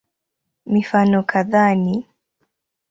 [0.65, 2.07] Mifano kadhaa ni